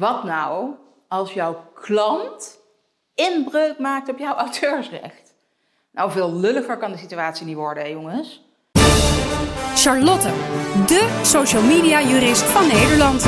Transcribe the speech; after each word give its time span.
Wat 0.00 0.24
nou 0.24 0.74
als 1.08 1.32
jouw 1.32 1.64
klant 1.74 2.58
inbreuk 3.14 3.78
maakt 3.78 4.08
op 4.08 4.18
jouw 4.18 4.34
auteursrecht? 4.34 5.34
Nou, 5.92 6.10
veel 6.10 6.32
lulliger 6.32 6.76
kan 6.76 6.92
de 6.92 6.98
situatie 6.98 7.46
niet 7.46 7.56
worden, 7.56 7.82
hè, 7.82 7.88
jongens. 7.88 8.44
Charlotte, 9.74 10.28
de 10.86 11.20
social 11.22 11.62
media 11.62 12.02
jurist 12.02 12.42
van 12.42 12.66
Nederland. 12.66 13.20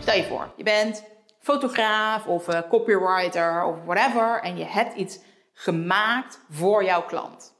Stel 0.00 0.14
je 0.14 0.24
voor, 0.24 0.52
je 0.56 0.62
bent 0.62 1.04
fotograaf 1.38 2.26
of 2.26 2.48
uh, 2.48 2.60
copywriter 2.68 3.64
of 3.64 3.76
whatever 3.84 4.40
en 4.42 4.56
je 4.56 4.64
hebt 4.64 4.96
iets 4.96 5.18
gemaakt 5.52 6.40
voor 6.50 6.84
jouw 6.84 7.02
klant. 7.02 7.54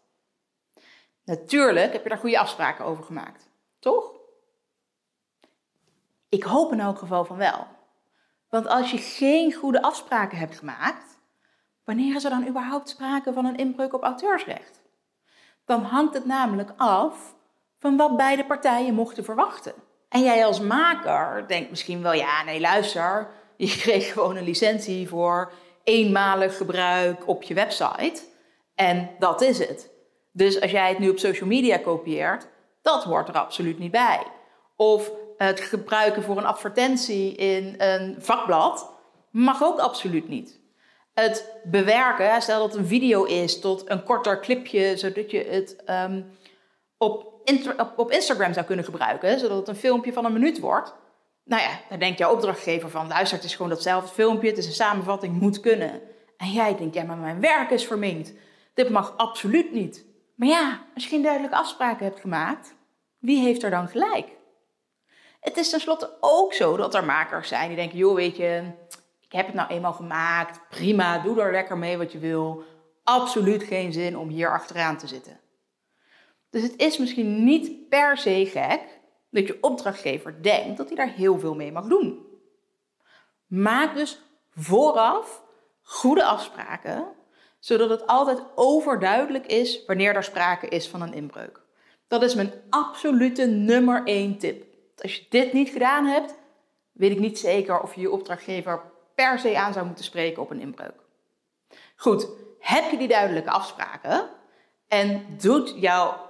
Natuurlijk 1.24 1.92
heb 1.92 2.02
je 2.02 2.08
daar 2.08 2.18
goede 2.18 2.38
afspraken 2.38 2.84
over 2.84 3.04
gemaakt, 3.04 3.48
toch? 3.78 4.17
Ik 6.28 6.42
hoop 6.42 6.72
in 6.72 6.80
elk 6.80 6.98
geval 6.98 7.24
van 7.24 7.36
wel. 7.36 7.66
Want 8.48 8.68
als 8.68 8.90
je 8.90 8.98
geen 8.98 9.52
goede 9.52 9.82
afspraken 9.82 10.38
hebt 10.38 10.58
gemaakt, 10.58 11.20
wanneer 11.84 12.16
is 12.16 12.24
er 12.24 12.30
dan 12.30 12.48
überhaupt 12.48 12.88
sprake 12.88 13.32
van 13.32 13.44
een 13.44 13.56
inbreuk 13.56 13.94
op 13.94 14.02
auteursrecht? 14.02 14.80
Dan 15.64 15.82
hangt 15.82 16.14
het 16.14 16.24
namelijk 16.24 16.72
af 16.76 17.34
van 17.78 17.96
wat 17.96 18.16
beide 18.16 18.44
partijen 18.44 18.94
mochten 18.94 19.24
verwachten. 19.24 19.72
En 20.08 20.22
jij 20.22 20.46
als 20.46 20.60
maker 20.60 21.44
denkt 21.48 21.70
misschien 21.70 22.02
wel, 22.02 22.12
ja, 22.12 22.42
nee, 22.44 22.60
luister, 22.60 23.28
je 23.56 23.76
kreeg 23.82 24.12
gewoon 24.12 24.36
een 24.36 24.44
licentie 24.44 25.08
voor 25.08 25.52
eenmalig 25.84 26.56
gebruik 26.56 27.28
op 27.28 27.42
je 27.42 27.54
website. 27.54 28.22
En 28.74 29.10
dat 29.18 29.40
is 29.40 29.58
het. 29.58 29.90
Dus 30.32 30.60
als 30.60 30.70
jij 30.70 30.88
het 30.88 30.98
nu 30.98 31.08
op 31.08 31.18
social 31.18 31.48
media 31.48 31.78
kopieert, 31.78 32.48
dat 32.82 33.04
hoort 33.04 33.28
er 33.28 33.38
absoluut 33.38 33.78
niet 33.78 33.90
bij. 33.90 34.22
Of 34.76 35.10
het 35.38 35.60
gebruiken 35.60 36.22
voor 36.22 36.36
een 36.36 36.46
advertentie 36.46 37.34
in 37.34 37.74
een 37.78 38.16
vakblad 38.18 38.90
mag 39.30 39.62
ook 39.62 39.78
absoluut 39.78 40.28
niet. 40.28 40.60
Het 41.14 41.54
bewerken, 41.64 42.42
stel 42.42 42.58
dat 42.58 42.72
het 42.72 42.80
een 42.80 42.86
video 42.86 43.24
is, 43.24 43.60
tot 43.60 43.90
een 43.90 44.02
korter 44.02 44.40
clipje, 44.40 44.96
zodat 44.96 45.30
je 45.30 45.44
het 45.44 45.76
um, 45.86 46.30
op, 46.96 47.32
op, 47.96 48.10
Instagram 48.10 48.52
zou 48.52 48.66
kunnen 48.66 48.84
gebruiken, 48.84 49.38
zodat 49.38 49.56
het 49.58 49.68
een 49.68 49.76
filmpje 49.76 50.12
van 50.12 50.24
een 50.24 50.32
minuut 50.32 50.58
wordt. 50.58 50.94
Nou 51.44 51.62
ja, 51.62 51.80
dan 51.88 51.98
denkt 51.98 52.18
jouw 52.18 52.32
opdrachtgever 52.32 52.90
van, 52.90 53.08
luister, 53.08 53.36
het 53.36 53.46
is 53.46 53.54
gewoon 53.54 53.70
datzelfde 53.70 54.14
filmpje, 54.14 54.48
het 54.48 54.58
is 54.58 54.66
een 54.66 54.72
samenvatting, 54.72 55.40
moet 55.40 55.60
kunnen. 55.60 56.00
En 56.36 56.50
jij 56.52 56.76
denkt, 56.76 56.94
ja, 56.94 57.02
maar 57.02 57.16
mijn 57.16 57.40
werk 57.40 57.70
is 57.70 57.86
verminkt. 57.86 58.32
Dit 58.74 58.88
mag 58.90 59.16
absoluut 59.16 59.72
niet. 59.72 60.04
Maar 60.34 60.48
ja, 60.48 60.84
als 60.94 61.04
je 61.04 61.10
geen 61.10 61.22
duidelijke 61.22 61.56
afspraken 61.56 62.04
hebt 62.04 62.20
gemaakt, 62.20 62.74
wie 63.18 63.40
heeft 63.40 63.62
er 63.62 63.70
dan 63.70 63.88
gelijk? 63.88 64.37
Het 65.40 65.56
is 65.56 65.70
tenslotte 65.70 66.16
ook 66.20 66.52
zo 66.52 66.76
dat 66.76 66.94
er 66.94 67.04
makers 67.04 67.48
zijn 67.48 67.68
die 67.68 67.76
denken: 67.76 67.98
joh, 67.98 68.14
weet 68.14 68.36
je, 68.36 68.70
ik 69.20 69.32
heb 69.32 69.46
het 69.46 69.54
nou 69.54 69.70
eenmaal 69.70 69.92
gemaakt, 69.92 70.68
prima, 70.68 71.18
doe 71.18 71.40
er 71.40 71.52
lekker 71.52 71.78
mee 71.78 71.98
wat 71.98 72.12
je 72.12 72.18
wil. 72.18 72.62
Absoluut 73.04 73.62
geen 73.62 73.92
zin 73.92 74.18
om 74.18 74.28
hier 74.28 74.52
achteraan 74.52 74.96
te 74.96 75.06
zitten. 75.06 75.40
Dus 76.50 76.62
het 76.62 76.76
is 76.76 76.98
misschien 76.98 77.44
niet 77.44 77.88
per 77.88 78.16
se 78.16 78.46
gek 78.46 78.80
dat 79.30 79.46
je 79.46 79.58
opdrachtgever 79.60 80.42
denkt 80.42 80.76
dat 80.76 80.86
hij 80.86 80.96
daar 80.96 81.12
heel 81.12 81.38
veel 81.38 81.54
mee 81.54 81.72
mag 81.72 81.86
doen. 81.86 82.26
Maak 83.46 83.94
dus 83.94 84.22
vooraf 84.50 85.42
goede 85.82 86.24
afspraken, 86.24 87.06
zodat 87.58 87.90
het 87.90 88.06
altijd 88.06 88.42
overduidelijk 88.54 89.46
is 89.46 89.84
wanneer 89.86 90.14
er 90.14 90.24
sprake 90.24 90.68
is 90.68 90.88
van 90.88 91.02
een 91.02 91.14
inbreuk. 91.14 91.60
Dat 92.08 92.22
is 92.22 92.34
mijn 92.34 92.52
absolute 92.70 93.46
nummer 93.46 94.04
één 94.04 94.38
tip. 94.38 94.64
Als 95.02 95.16
je 95.16 95.26
dit 95.28 95.52
niet 95.52 95.68
gedaan 95.68 96.04
hebt, 96.04 96.34
weet 96.92 97.10
ik 97.10 97.18
niet 97.18 97.38
zeker 97.38 97.80
of 97.80 97.94
je 97.94 98.00
je 98.00 98.10
opdrachtgever 98.10 98.82
per 99.14 99.38
se 99.38 99.58
aan 99.58 99.72
zou 99.72 99.86
moeten 99.86 100.04
spreken 100.04 100.42
op 100.42 100.50
een 100.50 100.60
inbreuk. 100.60 101.00
Goed, 101.96 102.28
heb 102.58 102.90
je 102.90 102.96
die 102.96 103.08
duidelijke 103.08 103.50
afspraken 103.50 104.28
en 104.88 105.26
doet 105.40 105.74
jouw 105.76 106.26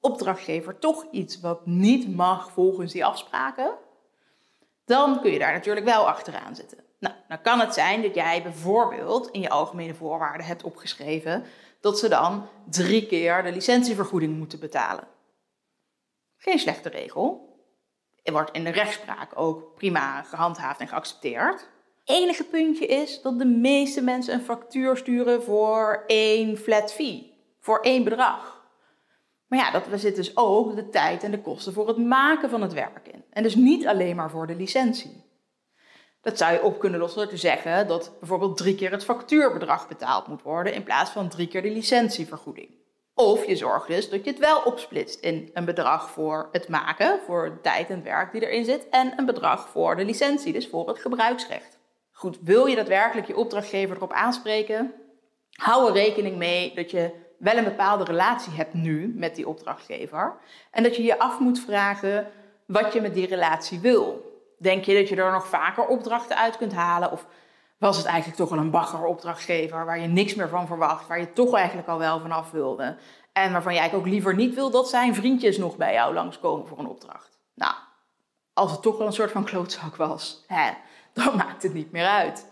opdrachtgever 0.00 0.78
toch 0.78 1.06
iets 1.10 1.40
wat 1.40 1.66
niet 1.66 2.16
mag 2.16 2.50
volgens 2.50 2.92
die 2.92 3.04
afspraken, 3.04 3.74
dan 4.84 5.20
kun 5.20 5.30
je 5.30 5.38
daar 5.38 5.52
natuurlijk 5.52 5.86
wel 5.86 6.08
achteraan 6.08 6.54
zitten. 6.56 6.78
Nou, 6.98 7.14
dan 7.28 7.40
kan 7.42 7.60
het 7.60 7.74
zijn 7.74 8.02
dat 8.02 8.14
jij 8.14 8.42
bijvoorbeeld 8.42 9.30
in 9.30 9.40
je 9.40 9.48
algemene 9.48 9.94
voorwaarden 9.94 10.46
hebt 10.46 10.62
opgeschreven 10.62 11.44
dat 11.80 11.98
ze 11.98 12.08
dan 12.08 12.48
drie 12.70 13.06
keer 13.06 13.42
de 13.42 13.52
licentievergoeding 13.52 14.36
moeten 14.36 14.60
betalen. 14.60 15.08
Geen 16.36 16.58
slechte 16.58 16.88
regel 16.88 17.49
wordt 18.32 18.50
in 18.50 18.64
de 18.64 18.70
rechtspraak 18.70 19.30
ook 19.34 19.74
prima 19.74 20.22
gehandhaafd 20.22 20.80
en 20.80 20.88
geaccepteerd. 20.88 21.68
Enige 22.04 22.44
puntje 22.44 22.86
is 22.86 23.22
dat 23.22 23.38
de 23.38 23.46
meeste 23.46 24.02
mensen 24.02 24.34
een 24.34 24.40
factuur 24.40 24.96
sturen 24.96 25.42
voor 25.42 26.04
één 26.06 26.56
flat 26.56 26.92
fee, 26.92 27.34
voor 27.60 27.80
één 27.80 28.04
bedrag. 28.04 28.68
Maar 29.46 29.58
ja, 29.58 29.70
dat 29.70 30.00
zit 30.00 30.16
dus 30.16 30.36
ook 30.36 30.76
de 30.76 30.88
tijd 30.88 31.22
en 31.22 31.30
de 31.30 31.40
kosten 31.40 31.72
voor 31.72 31.88
het 31.88 31.96
maken 31.96 32.50
van 32.50 32.62
het 32.62 32.72
werk 32.72 33.08
in. 33.08 33.24
En 33.30 33.42
dus 33.42 33.54
niet 33.54 33.86
alleen 33.86 34.16
maar 34.16 34.30
voor 34.30 34.46
de 34.46 34.54
licentie. 34.54 35.24
Dat 36.22 36.38
zou 36.38 36.52
je 36.52 36.62
op 36.62 36.78
kunnen 36.78 37.00
lossen 37.00 37.20
door 37.20 37.30
te 37.30 37.36
zeggen 37.36 37.86
dat 37.86 38.12
bijvoorbeeld 38.18 38.56
drie 38.56 38.74
keer 38.74 38.90
het 38.90 39.04
factuurbedrag 39.04 39.88
betaald 39.88 40.26
moet 40.26 40.42
worden 40.42 40.74
in 40.74 40.82
plaats 40.82 41.10
van 41.10 41.28
drie 41.28 41.48
keer 41.48 41.62
de 41.62 41.70
licentievergoeding. 41.70 42.68
Of 43.20 43.46
je 43.46 43.56
zorgt 43.56 43.86
dus 43.86 44.10
dat 44.10 44.24
je 44.24 44.30
het 44.30 44.38
wel 44.38 44.60
opsplitst 44.64 45.20
in 45.20 45.50
een 45.54 45.64
bedrag 45.64 46.10
voor 46.10 46.48
het 46.52 46.68
maken, 46.68 47.20
voor 47.26 47.58
tijd 47.62 47.90
en 47.90 48.02
werk 48.02 48.32
die 48.32 48.46
erin 48.46 48.64
zit, 48.64 48.88
en 48.90 49.12
een 49.16 49.26
bedrag 49.26 49.68
voor 49.68 49.96
de 49.96 50.04
licentie, 50.04 50.52
dus 50.52 50.68
voor 50.68 50.88
het 50.88 50.98
gebruiksrecht. 50.98 51.78
Goed, 52.12 52.38
wil 52.42 52.66
je 52.66 52.76
daadwerkelijk 52.76 53.26
je 53.26 53.36
opdrachtgever 53.36 53.96
erop 53.96 54.12
aanspreken? 54.12 54.92
Hou 55.50 55.86
er 55.86 55.92
rekening 55.92 56.36
mee 56.36 56.74
dat 56.74 56.90
je 56.90 57.10
wel 57.38 57.56
een 57.56 57.64
bepaalde 57.64 58.04
relatie 58.04 58.52
hebt 58.52 58.74
nu 58.74 59.12
met 59.16 59.34
die 59.34 59.48
opdrachtgever 59.48 60.36
en 60.70 60.82
dat 60.82 60.96
je 60.96 61.02
je 61.02 61.18
af 61.18 61.38
moet 61.38 61.60
vragen 61.60 62.30
wat 62.66 62.92
je 62.92 63.00
met 63.00 63.14
die 63.14 63.26
relatie 63.26 63.78
wil. 63.78 64.28
Denk 64.58 64.84
je 64.84 64.94
dat 64.94 65.08
je 65.08 65.16
er 65.16 65.32
nog 65.32 65.46
vaker 65.46 65.86
opdrachten 65.86 66.36
uit 66.36 66.56
kunt 66.56 66.72
halen 66.72 67.12
of 67.12 67.26
was 67.80 67.96
het 67.96 68.06
eigenlijk 68.06 68.38
toch 68.38 68.48
wel 68.48 68.58
een 68.58 68.70
bagger 68.70 69.04
opdrachtgever 69.04 69.84
waar 69.84 69.98
je 70.00 70.06
niks 70.06 70.34
meer 70.34 70.48
van 70.48 70.66
verwacht, 70.66 71.06
waar 71.06 71.20
je 71.20 71.32
toch 71.32 71.54
eigenlijk 71.54 71.88
al 71.88 71.98
wel 71.98 72.20
vanaf 72.20 72.50
wilde. 72.50 72.96
En 73.32 73.52
waarvan 73.52 73.74
jij 73.74 73.94
ook 73.94 74.06
liever 74.06 74.34
niet 74.34 74.54
wil 74.54 74.70
dat 74.70 74.88
zijn 74.88 75.14
vriendjes 75.14 75.58
nog 75.58 75.76
bij 75.76 75.92
jou 75.92 76.14
langskomen 76.14 76.66
voor 76.66 76.78
een 76.78 76.86
opdracht. 76.86 77.38
Nou, 77.54 77.74
als 78.52 78.70
het 78.70 78.82
toch 78.82 78.98
wel 78.98 79.06
een 79.06 79.12
soort 79.12 79.30
van 79.30 79.44
klootzak 79.44 79.96
was, 79.96 80.44
hè, 80.46 80.70
dan 81.12 81.36
maakt 81.46 81.62
het 81.62 81.74
niet 81.74 81.92
meer 81.92 82.06
uit. 82.06 82.46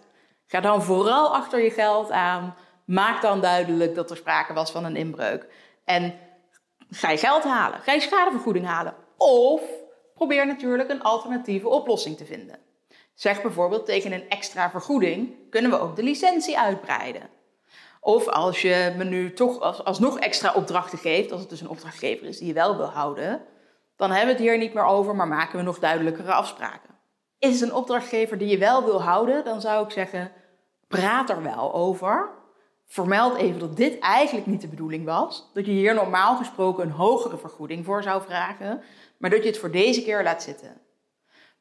Ga 0.47 0.61
dan 0.61 0.83
vooral 0.83 1.35
achter 1.35 1.63
je 1.63 1.71
geld 1.71 2.11
aan. 2.11 2.55
Maak 2.85 3.23
dan 3.23 3.41
duidelijk 3.41 3.95
dat 3.95 4.11
er 4.11 4.17
sprake 4.17 4.53
was 4.53 4.71
van 4.71 4.85
een 4.85 4.97
inbreuk. 4.97 5.47
En 5.85 6.15
ga 6.91 7.11
je 7.11 7.19
geld 7.19 7.45
halen. 7.45 7.81
Ga 7.81 7.93
je 7.93 8.01
schadevergoeding 8.01 8.67
halen. 8.67 8.95
Of 9.17 9.63
probeer 10.15 10.47
natuurlijk 10.47 10.91
een 10.91 11.03
alternatieve 11.03 11.69
oplossing 11.69 12.17
te 12.17 12.25
vinden. 12.25 12.68
Zeg 13.19 13.43
bijvoorbeeld 13.43 13.87
tegen 13.87 14.13
een 14.13 14.29
extra 14.29 14.71
vergoeding 14.71 15.35
kunnen 15.51 15.71
we 15.71 15.79
ook 15.79 15.97
de 15.97 16.03
licentie 16.03 16.59
uitbreiden. 16.59 17.29
Of 18.01 18.29
als 18.29 18.63
je 18.63 18.95
me 18.97 19.05
nu 19.05 19.33
toch 19.33 19.61
als, 19.61 19.85
alsnog 19.85 20.19
extra 20.19 20.53
opdrachten 20.55 20.99
geeft, 20.99 21.33
als 21.33 21.41
het 21.41 21.51
dus 21.51 21.61
een 21.61 21.69
opdrachtgever 21.69 22.27
is 22.27 22.39
die 22.39 22.47
je 22.47 22.53
wel 22.53 22.77
wil 22.77 22.87
houden, 22.87 23.43
dan 23.97 24.11
hebben 24.11 24.27
we 24.27 24.33
het 24.33 24.51
hier 24.51 24.59
niet 24.59 24.75
meer 24.75 24.85
over, 24.85 25.17
maar 25.17 25.29
maken 25.29 25.59
we 25.59 25.65
nog 25.65 25.79
duidelijkere 25.79 26.33
afspraken. 26.33 26.95
Is 27.39 27.61
het 27.61 27.69
een 27.69 27.77
opdrachtgever 27.77 28.39
die 28.39 28.49
je 28.49 28.59
wel 28.59 28.85
wil 28.85 29.03
houden, 29.03 29.45
dan 29.45 29.61
zou 29.61 29.85
ik 29.85 29.91
zeggen, 29.91 30.33
praat 30.89 31.31
er 31.31 31.43
wel 31.43 31.75
over. 31.75 32.31
Vermeld 32.87 33.37
even 33.37 33.61
dat 33.61 33.77
dit 33.77 33.99
eigenlijk 33.99 34.47
niet 34.47 34.61
de 34.61 34.69
bedoeling 34.69 35.05
was. 35.05 35.51
Dat 35.55 35.67
je 35.67 35.73
hier 35.73 35.95
normaal 35.95 36.37
gesproken 36.37 36.85
een 36.85 36.91
hogere 36.91 37.39
vergoeding 37.39 37.85
voor 37.85 38.03
zou 38.03 38.23
vragen, 38.23 38.83
maar 39.17 39.31
dat 39.31 39.43
je 39.43 39.49
het 39.49 39.59
voor 39.59 39.71
deze 39.71 40.03
keer 40.03 40.23
laat 40.23 40.43
zitten. 40.43 40.87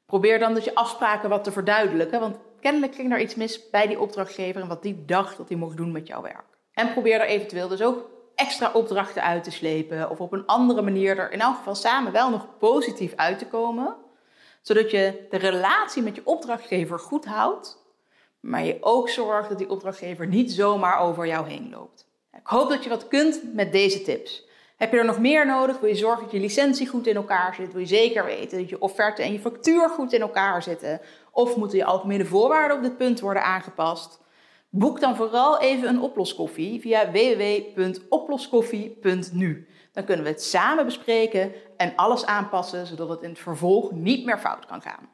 Probeer 0.08 0.40
dan 0.40 0.54
dus 0.54 0.64
je 0.64 0.76
afspraken 0.76 1.30
wat 1.30 1.44
te 1.44 1.52
verduidelijken, 1.52 2.20
want 2.20 2.38
kennelijk 2.60 2.96
ging 2.96 3.12
er 3.12 3.20
iets 3.20 3.36
mis 3.36 3.70
bij 3.70 3.88
die 3.88 4.00
opdrachtgever 4.00 4.62
en 4.62 4.68
wat 4.68 4.82
die 4.82 5.06
dacht 5.06 5.38
dat 5.38 5.50
hij 5.50 5.58
mocht 5.58 5.78
doen 5.78 5.92
met 5.92 6.08
jouw 6.08 6.22
werk. 6.22 6.46
En 6.74 6.92
probeer 6.92 7.20
er 7.20 7.28
eventueel 7.28 7.68
dus 7.68 7.82
ook 7.82 8.10
extra 8.36 8.72
opdrachten 8.74 9.24
uit 9.24 9.44
te 9.44 9.52
slepen 9.52 10.10
of 10.10 10.20
op 10.20 10.32
een 10.32 10.46
andere 10.46 10.82
manier 10.82 11.18
er 11.18 11.32
in 11.32 11.42
elk 11.42 11.56
geval 11.56 11.76
samen 11.76 12.12
wel 12.12 12.30
nog 12.30 12.58
positief 12.58 13.14
uit 13.16 13.40
te 13.40 13.48
komen, 13.48 13.96
zodat 14.62 14.92
je 14.92 15.28
de 15.30 15.38
relatie 15.38 16.04
met 16.04 16.16
je 16.16 16.22
opdrachtgever 16.26 17.00
goed 17.00 17.26
houdt, 17.26 17.86
maar 18.40 18.66
je 18.66 18.78
ook 18.82 19.10
zorgt 19.10 19.50
dat 19.50 19.58
die 19.58 19.70
opdrachtgever 19.70 20.28
niet 20.28 20.52
zomaar 20.52 21.00
over 21.00 21.28
jou 21.28 21.48
heen 21.48 21.70
loopt. 21.70 22.08
Ik 22.34 22.48
hoop 22.48 22.70
dat 22.70 22.84
je 22.84 22.90
wat 22.90 23.08
kunt 23.08 23.54
met 23.54 23.72
deze 23.72 24.02
tips. 24.02 24.47
Heb 24.78 24.92
je 24.92 24.98
er 24.98 25.06
nog 25.06 25.20
meer 25.20 25.46
nodig? 25.46 25.80
Wil 25.80 25.90
je 25.90 25.96
zorgen 25.96 26.24
dat 26.24 26.32
je 26.32 26.40
licentie 26.40 26.88
goed 26.88 27.08
in 27.08 27.16
elkaar 27.16 27.56
zit? 27.56 27.72
Wil 27.72 27.82
je 27.82 27.88
zeker 27.88 28.26
weten 28.26 28.58
dat 28.58 28.70
je 28.70 28.82
offerte 28.82 29.22
en 29.22 29.32
je 29.32 29.40
factuur 29.40 29.90
goed 29.90 30.14
in 30.14 30.22
elkaar 30.22 30.64
zitten? 30.64 31.02
Of 31.32 31.56
moeten 31.56 31.78
je 31.78 31.86
algemene 31.86 32.26
voorwaarden 32.26 32.78
op 32.78 32.84
dit 32.84 32.98
punt 32.98 33.20
worden 33.20 33.44
aangepast? 33.44 34.20
Boek 34.70 35.00
dan 35.00 35.16
vooral 35.16 35.60
even 35.60 35.90
een 35.90 36.02
oploskoffie 36.02 36.82
via 36.82 37.12
www.oploskoffie.nu. 37.12 39.68
Dan 39.92 40.04
kunnen 40.04 40.26
we 40.26 40.32
het 40.32 40.44
samen 40.44 40.86
bespreken 40.86 41.52
en 41.78 41.94
alles 41.96 42.26
aanpassen 42.26 42.88
zodat 42.88 43.10
het 43.10 43.22
in 43.22 43.30
het 43.30 43.40
vervolg 43.40 43.92
niet 43.92 44.26
meer 44.26 44.40
fout 44.40 44.66
kan 44.66 44.82
gaan. 44.82 45.10